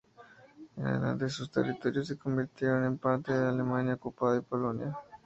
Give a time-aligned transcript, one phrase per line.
[0.77, 4.97] En adelante sus territorios se convirtieron en parte de la Alemania ocupada y Polonia.